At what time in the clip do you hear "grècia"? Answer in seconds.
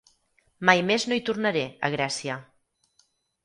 1.99-2.41